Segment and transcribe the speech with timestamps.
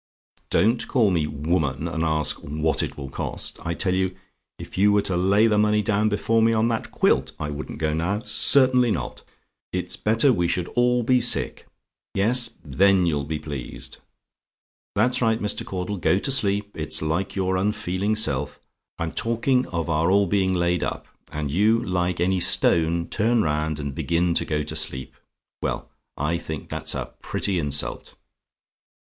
[0.49, 4.15] Don't call me 'woman,' and ask 'what it will cost.' I tell you,
[4.57, 7.77] if you were to lay the money down before me on that quilt, I wouldn't
[7.77, 9.21] go now certainly not.
[9.71, 11.67] It's better we should all be sick;
[12.15, 13.99] yes, then you'll be pleased.
[14.95, 15.63] "That's right, Mr.
[15.63, 16.71] Caudle; go to sleep.
[16.73, 18.59] It's like your unfeeling self!
[18.97, 23.79] I'm talking of our all being laid up; and you, like any stone, turn round
[23.79, 25.13] and begin to go to sleep.
[25.61, 28.15] Well, I think that's a pretty insult!